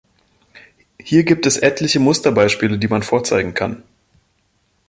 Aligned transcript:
Hier 0.99 1.23
gibt 1.23 1.45
es 1.45 1.57
etliche 1.57 1.99
Musterbeispiele, 1.99 2.79
die 2.79 2.87
man 2.87 3.03
vorzeigen 3.03 3.53
kann. 3.53 3.83